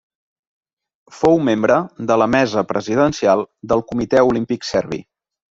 [1.17, 1.75] Fou membre
[2.11, 5.05] de la mesa presidencial del comitè olímpic serbi.